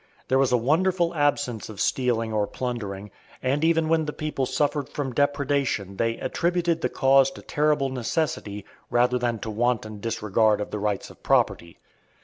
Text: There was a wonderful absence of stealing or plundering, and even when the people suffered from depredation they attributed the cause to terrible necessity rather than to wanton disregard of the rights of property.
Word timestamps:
There 0.29 0.39
was 0.39 0.51
a 0.51 0.57
wonderful 0.57 1.13
absence 1.13 1.69
of 1.69 1.79
stealing 1.79 2.33
or 2.33 2.47
plundering, 2.47 3.11
and 3.43 3.63
even 3.63 3.87
when 3.87 4.05
the 4.05 4.11
people 4.13 4.47
suffered 4.47 4.89
from 4.89 5.13
depredation 5.13 5.97
they 5.97 6.17
attributed 6.17 6.81
the 6.81 6.89
cause 6.89 7.29
to 7.29 7.43
terrible 7.43 7.89
necessity 7.89 8.65
rather 8.89 9.19
than 9.19 9.37
to 9.41 9.51
wanton 9.51 9.99
disregard 9.99 10.59
of 10.59 10.71
the 10.71 10.79
rights 10.79 11.11
of 11.11 11.21
property. 11.21 11.77